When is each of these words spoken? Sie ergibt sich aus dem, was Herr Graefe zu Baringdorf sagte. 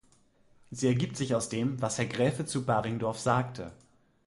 Sie 0.71 0.87
ergibt 0.87 1.15
sich 1.15 1.35
aus 1.35 1.49
dem, 1.49 1.79
was 1.79 1.99
Herr 1.99 2.07
Graefe 2.07 2.43
zu 2.43 2.65
Baringdorf 2.65 3.19
sagte. 3.19 3.71